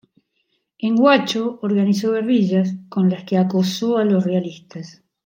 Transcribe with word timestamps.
En 0.79 0.99
Huacho 0.99 1.59
organizó 1.61 2.11
guerrillas, 2.13 2.73
con 2.89 3.07
las 3.11 3.23
que 3.23 3.37
acosó 3.37 3.99
a 3.99 4.03
los 4.03 4.23
realistas. 4.23 5.03